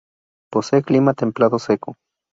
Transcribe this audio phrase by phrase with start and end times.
[0.51, 1.93] Posee clima templado seco.